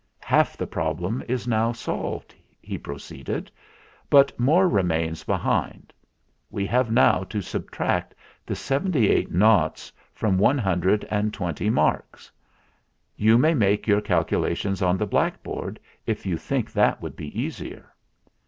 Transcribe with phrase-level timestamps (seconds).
[0.21, 3.49] "Half the problem is now solved," he pro ceeded;
[4.09, 5.93] "but more remains behind.
[6.49, 12.31] We have now to subtract the seventy eight noughts from one hundred and twenty marks.
[13.15, 17.93] You may make your calculations on the blackboard, if you think that would be easier."